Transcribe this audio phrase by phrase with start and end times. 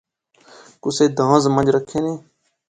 [0.81, 2.13] کُسے دانذ مہنج رکھےنے